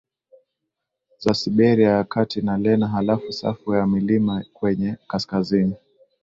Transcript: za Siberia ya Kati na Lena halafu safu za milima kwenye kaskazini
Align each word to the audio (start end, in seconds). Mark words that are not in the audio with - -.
za 1.19 1.33
Siberia 1.33 1.89
ya 1.89 2.03
Kati 2.03 2.41
na 2.41 2.57
Lena 2.57 2.87
halafu 2.87 3.31
safu 3.31 3.71
za 3.71 3.87
milima 3.87 4.43
kwenye 4.53 4.97
kaskazini 5.07 5.75